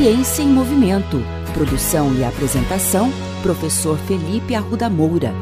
Ciência 0.00 0.44
em 0.44 0.46
Movimento. 0.46 1.16
Produção 1.52 2.14
e 2.14 2.22
apresentação, 2.22 3.10
professor 3.42 3.98
Felipe 3.98 4.54
Arruda 4.54 4.88
Moura. 4.88 5.32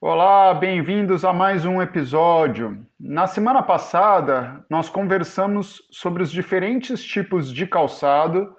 Olá, 0.00 0.54
bem-vindos 0.54 1.24
a 1.24 1.32
mais 1.32 1.64
um 1.64 1.82
episódio. 1.82 2.86
Na 3.00 3.26
semana 3.26 3.60
passada, 3.60 4.64
nós 4.70 4.88
conversamos 4.88 5.82
sobre 5.90 6.22
os 6.22 6.30
diferentes 6.30 7.02
tipos 7.02 7.52
de 7.52 7.66
calçado 7.66 8.54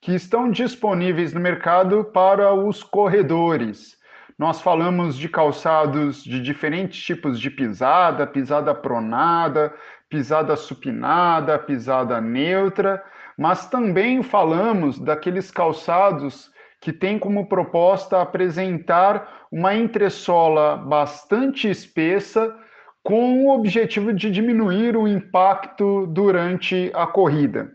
que 0.00 0.14
estão 0.14 0.48
disponíveis 0.48 1.32
no 1.32 1.40
mercado 1.40 2.04
para 2.04 2.54
os 2.54 2.84
corredores. 2.84 3.95
Nós 4.38 4.60
falamos 4.60 5.16
de 5.16 5.30
calçados 5.30 6.22
de 6.22 6.40
diferentes 6.42 7.02
tipos 7.02 7.40
de 7.40 7.50
pisada, 7.50 8.26
pisada 8.26 8.74
pronada, 8.74 9.74
pisada 10.10 10.54
supinada, 10.56 11.58
pisada 11.58 12.20
neutra, 12.20 13.02
mas 13.38 13.66
também 13.70 14.22
falamos 14.22 14.98
daqueles 14.98 15.50
calçados 15.50 16.50
que 16.82 16.92
têm 16.92 17.18
como 17.18 17.48
proposta 17.48 18.20
apresentar 18.20 19.46
uma 19.50 19.74
entressola 19.74 20.76
bastante 20.76 21.70
espessa 21.70 22.54
com 23.02 23.46
o 23.46 23.54
objetivo 23.54 24.12
de 24.12 24.30
diminuir 24.30 24.98
o 24.98 25.08
impacto 25.08 26.06
durante 26.08 26.90
a 26.94 27.06
corrida. 27.06 27.70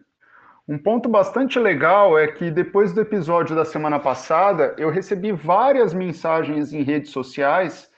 Um 0.72 0.78
ponto 0.78 1.10
bastante 1.10 1.60
legal 1.60 2.18
é 2.18 2.28
que 2.28 2.50
depois 2.50 2.94
do 2.94 3.02
episódio 3.02 3.54
da 3.54 3.66
semana 3.66 4.00
passada, 4.00 4.74
eu 4.78 4.90
recebi 4.90 5.34
várias 5.34 5.94
mensagens 5.94 6.72
em 6.72 6.82
redes 6.82 7.12
sociais 7.12 7.90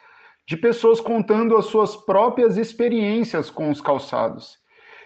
de 0.48 0.58
pessoas 0.58 1.00
contando 1.00 1.56
as 1.56 1.68
suas 1.68 1.96
próprias 1.96 2.58
experiências 2.58 3.52
com 3.52 3.70
os 3.70 3.80
calçados. 3.80 4.58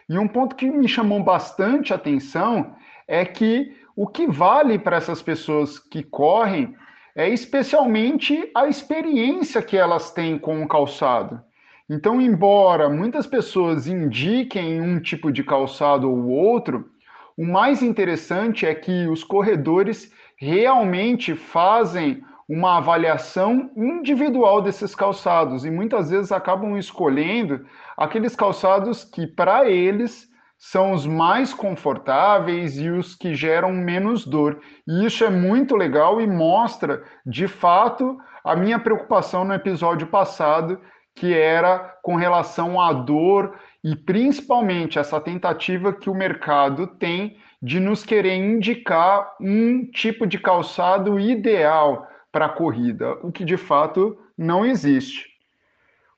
E 0.08 0.18
um 0.18 0.30
ponto 0.30 0.56
que 0.56 0.72
me 0.72 0.88
chamou 0.88 1.22
bastante 1.22 1.94
atenção 1.94 2.74
é 3.06 3.26
que 3.26 3.76
o 3.98 4.08
que 4.08 4.28
vale 4.28 4.80
para 4.80 4.96
essas 4.96 5.22
pessoas 5.22 5.78
que 5.78 6.04
correm 6.04 6.74
é 7.14 7.28
especialmente 7.28 8.50
a 8.56 8.70
experiência 8.70 9.62
que 9.62 9.76
elas 9.76 10.14
têm 10.14 10.40
com 10.40 10.64
o 10.64 10.68
calçado. 10.70 11.42
Então, 11.90 12.22
embora 12.22 12.90
muitas 12.90 13.28
pessoas 13.28 13.88
indiquem 13.88 14.80
um 14.80 15.02
tipo 15.02 15.34
de 15.34 15.44
calçado 15.44 16.10
ou 16.10 16.30
outro, 16.30 16.90
o 17.38 17.46
mais 17.46 17.84
interessante 17.84 18.66
é 18.66 18.74
que 18.74 19.08
os 19.08 19.24
corredores 19.24 20.12
realmente 20.36 21.36
fazem 21.36 22.24
uma 22.50 22.78
avaliação 22.78 23.70
individual 23.76 24.62
desses 24.62 24.96
calçados 24.96 25.66
e 25.66 25.70
muitas 25.70 26.10
vezes 26.10 26.32
acabam 26.32 26.78
escolhendo 26.78 27.66
aqueles 27.96 28.36
calçados 28.36 29.04
que, 29.04 29.28
para 29.28 29.70
eles, 29.70 30.28
são 30.58 30.94
os 30.94 31.06
mais 31.06 31.54
confortáveis 31.54 32.78
e 32.80 32.90
os 32.90 33.14
que 33.14 33.36
geram 33.36 33.72
menos 33.72 34.26
dor. 34.26 34.60
E 34.88 35.06
isso 35.06 35.24
é 35.24 35.30
muito 35.30 35.76
legal 35.76 36.20
e 36.20 36.26
mostra, 36.26 37.04
de 37.26 37.48
fato, 37.48 38.18
a 38.44 38.56
minha 38.56 38.80
preocupação 38.80 39.44
no 39.44 39.54
episódio 39.54 40.08
passado, 40.08 40.80
que 41.14 41.34
era 41.34 41.98
com 42.02 42.16
relação 42.16 42.80
à 42.82 42.94
dor 42.94 43.54
e 43.90 43.96
principalmente 43.96 45.00
essa 45.00 45.18
tentativa 45.18 45.94
que 45.94 46.10
o 46.10 46.14
mercado 46.14 46.88
tem 46.88 47.38
de 47.62 47.80
nos 47.80 48.04
querer 48.04 48.36
indicar 48.36 49.34
um 49.40 49.90
tipo 49.90 50.28
de 50.28 50.38
calçado 50.38 51.18
ideal 51.18 52.06
para 52.30 52.48
a 52.48 52.50
corrida, 52.50 53.14
o 53.24 53.32
que 53.32 53.46
de 53.46 53.56
fato 53.56 54.18
não 54.38 54.66
existe. 54.66 55.26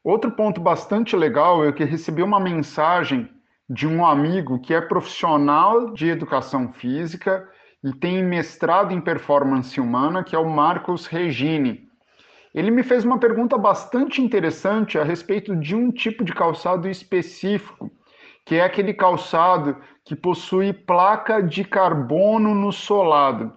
Outro 0.03 0.31
ponto 0.31 0.59
bastante 0.59 1.15
legal 1.15 1.63
é 1.63 1.71
que 1.71 1.83
recebi 1.83 2.23
uma 2.23 2.39
mensagem 2.39 3.29
de 3.69 3.87
um 3.87 4.03
amigo 4.03 4.59
que 4.59 4.73
é 4.73 4.81
profissional 4.81 5.93
de 5.93 6.09
educação 6.09 6.73
física 6.73 7.47
e 7.83 7.93
tem 7.93 8.23
mestrado 8.23 8.91
em 8.91 8.99
performance 8.99 9.79
humana, 9.79 10.23
que 10.23 10.35
é 10.35 10.39
o 10.39 10.49
Marcos 10.49 11.05
Regini. 11.05 11.87
Ele 12.54 12.71
me 12.71 12.82
fez 12.82 13.05
uma 13.05 13.20
pergunta 13.20 13.58
bastante 13.58 14.21
interessante 14.21 14.98
a 14.98 15.04
respeito 15.04 15.55
de 15.55 15.76
um 15.76 15.92
tipo 15.92 16.23
de 16.23 16.33
calçado 16.33 16.89
específico, 16.89 17.92
que 18.43 18.55
é 18.55 18.64
aquele 18.64 18.93
calçado 18.93 19.77
que 20.04 20.15
possui 20.15 20.73
placa 20.73 21.42
de 21.42 21.64
carbono 21.64 22.55
no 22.55 22.71
solado. 22.71 23.54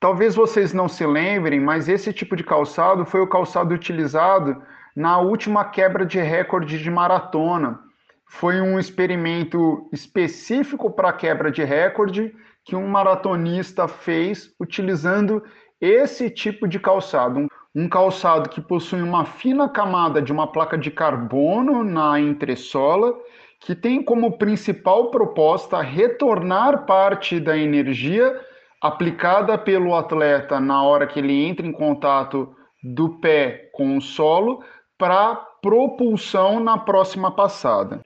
Talvez 0.00 0.34
vocês 0.34 0.72
não 0.72 0.88
se 0.88 1.06
lembrem, 1.06 1.60
mas 1.60 1.88
esse 1.88 2.12
tipo 2.12 2.34
de 2.34 2.42
calçado 2.42 3.06
foi 3.06 3.20
o 3.20 3.28
calçado 3.28 3.72
utilizado 3.72 4.60
na 4.94 5.18
última 5.18 5.64
quebra 5.64 6.04
de 6.04 6.18
recorde 6.18 6.82
de 6.82 6.90
maratona. 6.90 7.78
Foi 8.26 8.60
um 8.60 8.78
experimento 8.78 9.88
específico 9.92 10.90
para 10.90 11.12
quebra 11.12 11.50
de 11.50 11.62
recorde 11.62 12.34
que 12.64 12.74
um 12.74 12.88
maratonista 12.88 13.86
fez 13.86 14.52
utilizando 14.58 15.42
esse 15.80 16.28
tipo 16.28 16.66
de 16.66 16.80
calçado 16.80 17.46
um 17.76 17.90
calçado 17.90 18.48
que 18.48 18.58
possui 18.58 19.02
uma 19.02 19.26
fina 19.26 19.68
camada 19.68 20.22
de 20.22 20.32
uma 20.32 20.50
placa 20.50 20.78
de 20.78 20.90
carbono 20.90 21.84
na 21.84 22.18
entressola, 22.18 23.14
que 23.60 23.74
tem 23.74 24.02
como 24.02 24.38
principal 24.38 25.10
proposta 25.10 25.82
retornar 25.82 26.86
parte 26.86 27.38
da 27.38 27.54
energia 27.54 28.34
aplicada 28.80 29.58
pelo 29.58 29.94
atleta 29.94 30.58
na 30.58 30.82
hora 30.82 31.06
que 31.06 31.18
ele 31.18 31.44
entra 31.44 31.66
em 31.66 31.72
contato 31.72 32.56
do 32.82 33.18
pé 33.18 33.68
com 33.74 33.98
o 33.98 34.00
solo 34.00 34.64
para 34.96 35.34
propulsão 35.60 36.58
na 36.58 36.78
próxima 36.78 37.30
passada. 37.30 38.00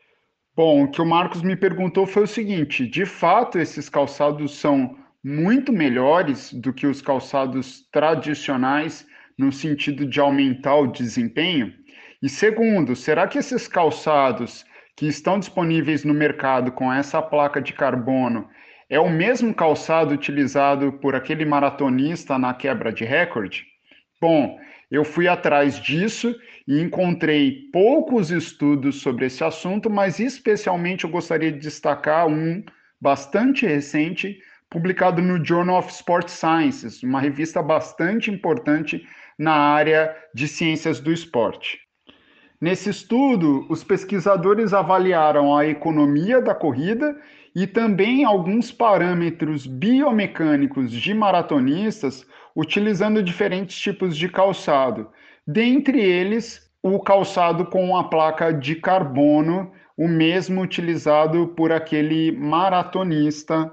Bom, 0.57 0.83
o 0.83 0.91
que 0.91 1.01
o 1.01 1.07
Marcos 1.07 1.43
me 1.43 1.55
perguntou 1.55 2.07
foi 2.07 2.25
o 2.25 2.29
seguinte: 2.29 2.89
de 2.89 3.07
fato, 3.07 3.57
esses 3.57 3.89
calçados 3.89 4.59
são 4.59 4.97
muito 5.23 5.73
melhores 5.73 6.53
do 6.53 6.73
que 6.73 6.89
os 6.89 7.01
calçados 7.01 7.89
tradicionais 7.93 9.07
no 9.41 9.51
sentido 9.51 10.05
de 10.05 10.21
aumentar 10.21 10.77
o 10.77 10.87
desempenho? 10.87 11.73
E 12.23 12.29
segundo, 12.29 12.95
será 12.95 13.27
que 13.27 13.39
esses 13.39 13.67
calçados 13.67 14.65
que 14.95 15.07
estão 15.07 15.39
disponíveis 15.39 16.05
no 16.05 16.13
mercado 16.13 16.71
com 16.71 16.93
essa 16.93 17.23
placa 17.23 17.63
de 17.63 17.73
carbono 17.73 18.47
é 18.91 19.01
o 19.01 19.09
mesmo 19.09 19.55
calçado 19.55 20.13
utilizado 20.13 20.93
por 20.93 21.15
aquele 21.15 21.47
maratonista 21.47 22.39
na 22.39 22.53
quebra 22.53 22.93
de 22.93 23.05
recorde? 23.05 23.65
Bom, 24.21 24.59
eu 24.91 25.05
fui 25.05 25.27
atrás 25.27 25.81
disso 25.81 26.37
e 26.69 26.79
encontrei 26.79 27.71
poucos 27.73 28.31
estudos 28.31 29.01
sobre 29.01 29.27
esse 29.27 29.43
assunto, 29.43 29.89
mas 29.89 30.21
especialmente 30.21 31.05
eu 31.05 31.11
gostaria 31.11 31.51
de 31.51 31.59
destacar 31.59 32.27
um 32.27 32.63
bastante 33.01 33.65
recente, 33.65 34.39
publicado 34.71 35.21
no 35.21 35.45
Journal 35.45 35.79
of 35.79 35.91
Sport 35.91 36.29
Sciences, 36.29 37.03
uma 37.03 37.21
revista 37.21 37.61
bastante 37.61 38.31
importante 38.31 39.05
na 39.37 39.53
área 39.53 40.17
de 40.33 40.47
ciências 40.47 41.01
do 41.01 41.13
esporte. 41.13 41.81
Nesse 42.61 42.91
estudo, 42.91 43.67
os 43.69 43.83
pesquisadores 43.83 44.73
avaliaram 44.73 45.57
a 45.57 45.67
economia 45.67 46.41
da 46.41 46.55
corrida 46.55 47.19
e 47.57 47.67
também 47.67 48.25
alguns 48.25 48.71
parâmetros 48.71 49.67
biomecânicos 49.67 50.93
de 50.93 51.13
maratonistas 51.15 52.25
utilizando 52.55 53.23
diferentes 53.23 53.77
tipos 53.77 54.17
de 54.17 54.29
calçado, 54.29 55.09
dentre 55.47 56.01
eles 56.01 56.71
o 56.83 57.01
calçado 57.01 57.67
com 57.67 57.97
a 57.97 58.05
placa 58.05 58.53
de 58.53 58.77
carbono, 58.77 59.73
o 59.97 60.07
mesmo 60.07 60.63
utilizado 60.63 61.49
por 61.49 61.73
aquele 61.73 62.33
maratonista, 62.33 63.71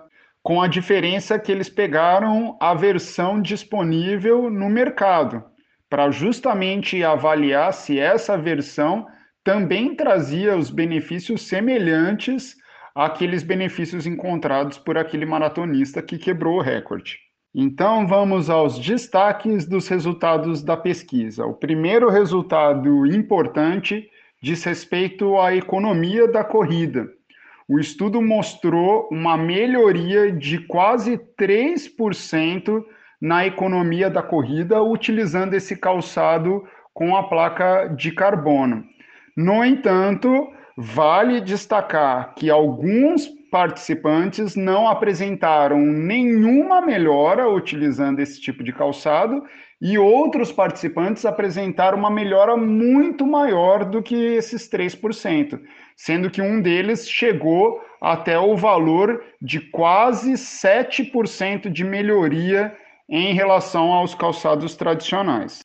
com 0.47 0.62
a 0.62 0.68
diferença 0.69 1.38
que 1.38 1.52
eles 1.52 1.68
pegaram 1.68 2.56
a 2.62 2.74
versão 2.74 3.41
disponível 3.41 4.50
no 4.50 4.69
mercado 4.69 5.44
para 5.90 6.10
justamente 6.10 7.04
avaliar 7.04 7.74
se 7.74 8.00
essa 8.00 8.38
versão 8.38 9.06
também 9.44 9.94
trazia 9.94 10.56
os 10.56 10.69
benefícios 10.69 11.42
semelhantes 11.42 12.56
àqueles 12.95 13.44
benefícios 13.44 14.07
encontrados 14.07 14.77
por 14.77 14.98
aquele 14.98 15.25
maratonista 15.25 16.01
que 16.01 16.18
quebrou 16.18 16.60
o 16.60 16.63
recorde. 16.63 17.18
Então 17.54 18.07
vamos 18.07 18.50
aos 18.50 18.80
destaques 18.80 19.68
dos 19.68 19.89
resultados 19.89 20.63
da 20.63 20.77
pesquisa. 20.77 21.45
O 21.45 21.56
primeiro 21.56 22.10
resultado 22.10 23.06
importante 23.06 24.07
diz 24.42 24.63
respeito 24.63 25.38
à 25.38 25.54
economia 25.54 26.25
da 26.25 26.45
corrida. 26.45 27.17
O 27.69 27.80
estudo 27.80 28.22
mostrou 28.22 29.10
uma 29.12 29.36
melhoria 29.36 30.31
de 30.31 30.58
quase 30.58 31.19
3% 31.38 32.81
na 33.19 33.46
economia 33.46 34.10
da 34.10 34.24
corrida 34.24 34.81
utilizando 34.81 35.54
esse 35.54 35.75
calçado 35.75 36.64
com 36.94 37.18
a 37.18 37.24
placa 37.24 37.88
de 37.88 38.12
carbono. 38.12 38.86
No 39.36 39.66
entanto, 39.66 40.48
vale 40.78 41.42
destacar 41.42 42.34
que 42.36 42.50
alguns 42.50 43.28
participantes 43.52 44.56
não 44.56 44.88
apresentaram 44.88 45.80
nenhuma 45.80 46.81
melhora 46.81 47.50
utilizando 47.50 48.19
esse 48.19 48.40
tipo 48.40 48.64
de 48.64 48.72
calçado 48.72 49.44
e 49.79 49.97
outros 49.97 50.51
participantes 50.51 51.25
apresentaram 51.25 51.97
uma 51.97 52.09
melhora 52.09 52.57
muito 52.57 53.25
maior 53.25 53.85
do 53.85 54.01
que 54.01 54.15
esses 54.15 54.69
3%, 54.69 55.59
sendo 55.95 56.31
que 56.31 56.41
um 56.41 56.62
deles 56.62 57.07
chegou 57.07 57.81
até 58.01 58.38
o 58.39 58.56
valor 58.56 59.24
de 59.41 59.59
quase 59.59 60.33
7% 60.33 61.69
de 61.69 61.83
melhoria 61.83 62.75
em 63.07 63.33
relação 63.33 63.94
aos 63.94 64.15
calçados 64.15 64.75
tradicionais. 64.75 65.63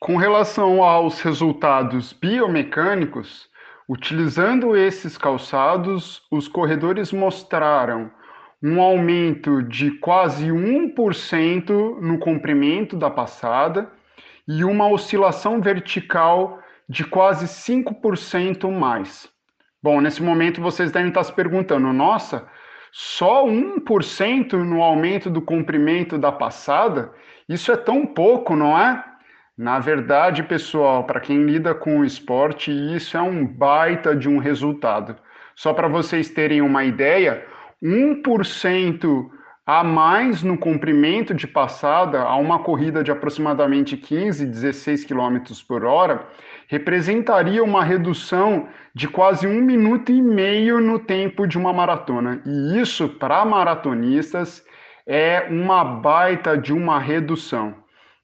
Com 0.00 0.16
relação 0.16 0.82
aos 0.82 1.20
resultados 1.20 2.12
biomecânicos, 2.12 3.48
utilizando 3.88 4.76
esses 4.76 5.16
calçados, 5.16 6.22
os 6.30 6.48
corredores 6.48 7.12
mostraram 7.12 8.10
um 8.62 8.80
aumento 8.80 9.62
de 9.62 9.90
quase 9.92 10.48
1% 10.48 12.00
no 12.00 12.18
comprimento 12.18 12.96
da 12.96 13.10
passada 13.10 13.90
e 14.46 14.64
uma 14.64 14.88
oscilação 14.88 15.60
vertical 15.60 16.60
de 16.88 17.04
quase 17.04 17.46
5% 17.46 18.70
mais. 18.70 19.28
Bom, 19.82 20.00
nesse 20.00 20.22
momento 20.22 20.60
vocês 20.60 20.90
devem 20.90 21.08
estar 21.08 21.24
se 21.24 21.32
perguntando: 21.32 21.92
nossa, 21.92 22.46
só 22.92 23.46
1% 23.46 24.52
no 24.52 24.82
aumento 24.82 25.30
do 25.30 25.40
comprimento 25.40 26.18
da 26.18 26.32
passada? 26.32 27.12
Isso 27.48 27.72
é 27.72 27.76
tão 27.76 28.04
pouco, 28.04 28.54
não 28.54 28.78
é? 28.78 29.02
Na 29.56 29.78
verdade, 29.78 30.42
pessoal, 30.42 31.04
para 31.04 31.20
quem 31.20 31.44
lida 31.44 31.74
com 31.74 32.00
o 32.00 32.04
esporte, 32.04 32.70
isso 32.70 33.16
é 33.16 33.22
um 33.22 33.46
baita 33.46 34.16
de 34.16 34.28
um 34.28 34.38
resultado. 34.38 35.16
Só 35.54 35.72
para 35.72 35.86
vocês 35.86 36.30
terem 36.30 36.60
uma 36.62 36.84
ideia, 36.84 37.44
1% 37.82 39.30
a 39.66 39.84
mais 39.84 40.42
no 40.42 40.58
comprimento 40.58 41.32
de 41.32 41.46
passada 41.46 42.22
a 42.22 42.34
uma 42.36 42.58
corrida 42.58 43.04
de 43.04 43.12
aproximadamente 43.12 43.96
15, 43.96 44.44
16 44.46 45.04
km 45.04 45.38
por 45.68 45.84
hora 45.84 46.26
representaria 46.66 47.62
uma 47.62 47.84
redução 47.84 48.68
de 48.94 49.06
quase 49.06 49.46
um 49.46 49.60
minuto 49.60 50.10
e 50.10 50.20
meio 50.20 50.80
no 50.80 50.98
tempo 50.98 51.46
de 51.46 51.56
uma 51.58 51.72
maratona. 51.72 52.42
E 52.44 52.80
isso, 52.80 53.08
para 53.08 53.44
maratonistas, 53.44 54.64
é 55.06 55.46
uma 55.50 55.84
baita 55.84 56.56
de 56.56 56.72
uma 56.72 56.98
redução. 56.98 57.74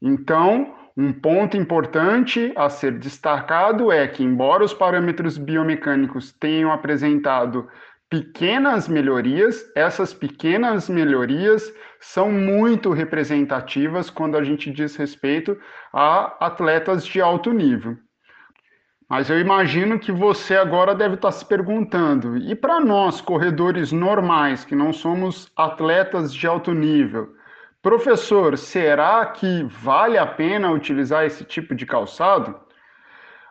Então, 0.02 0.74
um 0.96 1.12
ponto 1.12 1.56
importante 1.56 2.52
a 2.56 2.68
ser 2.68 2.92
destacado 2.98 3.92
é 3.92 4.06
que, 4.08 4.24
embora 4.24 4.64
os 4.64 4.72
parâmetros 4.72 5.36
biomecânicos 5.36 6.32
tenham 6.32 6.72
apresentado 6.72 7.68
pequenas 8.08 8.88
melhorias, 8.88 9.64
essas 9.74 10.14
pequenas 10.14 10.88
melhorias 10.88 11.72
são 12.00 12.30
muito 12.30 12.92
representativas 12.92 14.10
quando 14.10 14.36
a 14.36 14.44
gente 14.44 14.70
diz 14.70 14.96
respeito 14.96 15.58
a 15.92 16.46
atletas 16.46 17.04
de 17.04 17.20
alto 17.20 17.52
nível. 17.52 17.96
Mas 19.08 19.30
eu 19.30 19.38
imagino 19.38 20.00
que 20.00 20.10
você 20.10 20.56
agora 20.56 20.94
deve 20.94 21.14
estar 21.14 21.30
se 21.30 21.44
perguntando: 21.44 22.36
e 22.36 22.54
para 22.56 22.80
nós, 22.80 23.20
corredores 23.20 23.92
normais, 23.92 24.64
que 24.64 24.74
não 24.74 24.92
somos 24.92 25.50
atletas 25.56 26.34
de 26.34 26.46
alto 26.46 26.72
nível, 26.72 27.28
professor, 27.80 28.58
será 28.58 29.24
que 29.26 29.62
vale 29.64 30.18
a 30.18 30.26
pena 30.26 30.72
utilizar 30.72 31.24
esse 31.24 31.44
tipo 31.44 31.74
de 31.74 31.86
calçado? 31.86 32.65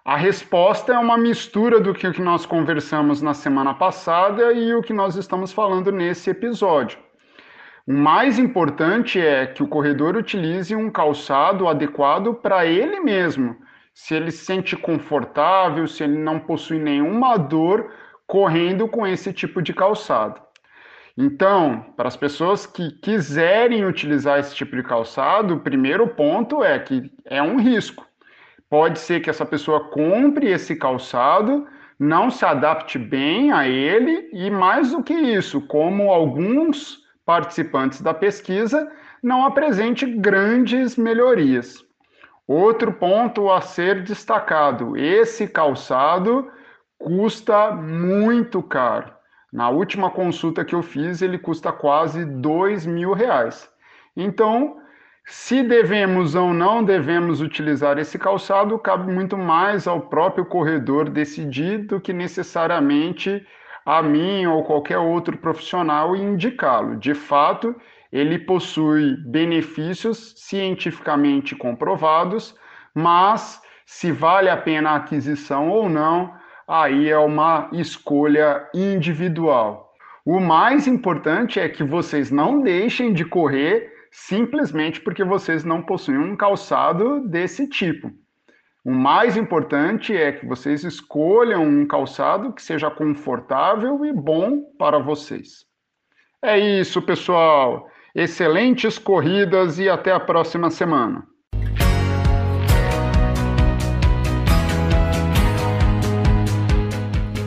A 0.07 0.15
resposta 0.17 0.93
é 0.93 0.99
uma 0.99 1.17
mistura 1.17 1.79
do 1.79 1.91
que 1.91 2.07
nós 2.21 2.45
conversamos 2.45 3.23
na 3.23 3.33
semana 3.33 3.73
passada 3.73 4.53
e 4.53 4.71
o 4.71 4.83
que 4.83 4.93
nós 4.93 5.15
estamos 5.15 5.51
falando 5.51 5.91
nesse 5.91 6.29
episódio. 6.29 6.99
O 7.87 7.91
mais 7.91 8.37
importante 8.37 9.19
é 9.19 9.47
que 9.47 9.63
o 9.63 9.67
corredor 9.67 10.15
utilize 10.15 10.75
um 10.75 10.91
calçado 10.91 11.67
adequado 11.67 12.35
para 12.35 12.67
ele 12.67 12.99
mesmo. 12.99 13.57
Se 13.95 14.13
ele 14.13 14.29
se 14.29 14.45
sente 14.45 14.75
confortável, 14.75 15.87
se 15.87 16.03
ele 16.03 16.19
não 16.19 16.39
possui 16.39 16.77
nenhuma 16.77 17.35
dor 17.35 17.91
correndo 18.27 18.87
com 18.87 19.07
esse 19.07 19.33
tipo 19.33 19.59
de 19.59 19.73
calçado. 19.73 20.39
Então, 21.17 21.83
para 21.97 22.07
as 22.07 22.15
pessoas 22.15 22.67
que 22.67 22.91
quiserem 23.01 23.83
utilizar 23.83 24.37
esse 24.37 24.53
tipo 24.53 24.75
de 24.75 24.83
calçado, 24.83 25.55
o 25.55 25.61
primeiro 25.61 26.07
ponto 26.09 26.63
é 26.63 26.77
que 26.77 27.11
é 27.25 27.41
um 27.41 27.57
risco. 27.57 28.05
Pode 28.69 28.99
ser 28.99 29.21
que 29.21 29.29
essa 29.29 29.45
pessoa 29.45 29.89
compre 29.89 30.47
esse 30.47 30.75
calçado, 30.75 31.67
não 31.99 32.29
se 32.29 32.43
adapte 32.45 32.97
bem 32.97 33.51
a 33.51 33.67
ele 33.67 34.29
e, 34.33 34.49
mais 34.49 34.91
do 34.91 35.03
que 35.03 35.13
isso, 35.13 35.61
como 35.61 36.11
alguns 36.11 37.03
participantes 37.25 38.01
da 38.01 38.13
pesquisa, 38.13 38.91
não 39.21 39.45
apresente 39.45 40.05
grandes 40.05 40.95
melhorias. 40.97 41.83
Outro 42.47 42.93
ponto 42.93 43.49
a 43.51 43.61
ser 43.61 44.03
destacado: 44.03 44.95
esse 44.97 45.47
calçado 45.47 46.51
custa 46.97 47.71
muito 47.71 48.61
caro. 48.61 49.13
Na 49.51 49.69
última 49.69 50.11
consulta 50.11 50.65
que 50.65 50.75
eu 50.75 50.83
fiz, 50.83 51.21
ele 51.21 51.37
custa 51.39 51.71
quase 51.71 52.25
dois 52.25 52.85
mil 52.85 53.13
reais. 53.13 53.69
Então, 54.15 54.77
se 55.27 55.63
devemos 55.63 56.35
ou 56.35 56.53
não 56.53 56.83
devemos 56.83 57.41
utilizar 57.41 57.97
esse 57.97 58.17
calçado, 58.17 58.77
cabe 58.77 59.11
muito 59.11 59.35
mais 59.35 59.87
ao 59.87 60.01
próprio 60.01 60.45
corredor 60.45 61.09
decidir 61.09 61.79
do 61.79 61.99
que 61.99 62.13
necessariamente 62.13 63.45
a 63.83 64.03
mim 64.03 64.45
ou 64.45 64.63
qualquer 64.63 64.99
outro 64.99 65.35
profissional 65.37 66.15
indicá-lo. 66.15 66.95
De 66.97 67.15
fato, 67.15 67.75
ele 68.11 68.37
possui 68.37 69.17
benefícios 69.25 70.35
cientificamente 70.37 71.55
comprovados, 71.55 72.55
mas 72.93 73.59
se 73.83 74.11
vale 74.11 74.49
a 74.49 74.57
pena 74.57 74.91
a 74.91 74.95
aquisição 74.97 75.69
ou 75.69 75.89
não, 75.89 76.33
aí 76.67 77.09
é 77.09 77.17
uma 77.17 77.67
escolha 77.73 78.67
individual. 78.75 79.91
O 80.23 80.39
mais 80.39 80.87
importante 80.87 81.59
é 81.59 81.67
que 81.67 81.83
vocês 81.83 82.29
não 82.29 82.61
deixem 82.61 83.11
de 83.11 83.25
correr 83.25 83.94
simplesmente 84.15 85.01
porque 85.01 85.23
vocês 85.23 85.65
não 85.65 85.81
possuem 85.81 86.17
um 86.17 86.35
calçado 86.37 87.27
desse 87.27 87.67
tipo. 87.67 88.09
O 88.83 88.91
mais 88.91 89.35
importante 89.35 90.15
é 90.15 90.31
que 90.31 90.45
vocês 90.45 90.83
escolham 90.83 91.63
um 91.63 91.85
calçado 91.85 92.53
que 92.53 92.61
seja 92.61 92.89
confortável 92.89 94.05
e 94.05 94.13
bom 94.13 94.61
para 94.77 94.99
vocês. 94.99 95.65
É 96.41 96.57
isso, 96.57 97.01
pessoal. 97.01 97.87
Excelentes 98.13 98.97
corridas 98.97 99.79
e 99.79 99.89
até 99.89 100.11
a 100.11 100.19
próxima 100.19 100.69
semana. 100.69 101.27